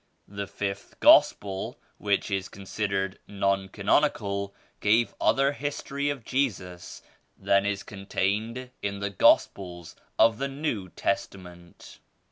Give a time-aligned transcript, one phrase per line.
[0.27, 7.03] The 5th Gospel which is considered non canonical gave other history of Jesus
[7.37, 11.99] than is con tained in the Gospels of the New Testament.